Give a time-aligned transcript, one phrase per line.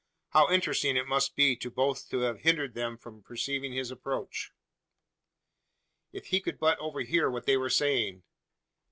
[0.29, 4.51] How interesting it must be to both to have hindered them from perceiving his approach!
[6.11, 8.23] If he could but overhear what they were saying?